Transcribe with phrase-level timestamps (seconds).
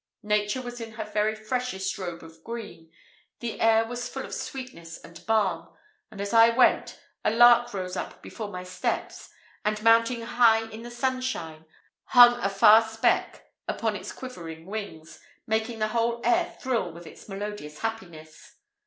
[0.23, 2.89] Nature was in her very freshest robe of green:
[3.39, 5.69] the air was full of sweetness and balm;
[6.09, 9.29] and as I went, a lark rose up before my steps,
[9.63, 11.65] and mounting high in the sunshine,
[12.05, 17.81] hung afar speck upon its quivering wings, making the whole air thrill with its melodious
[17.81, 18.55] happiness.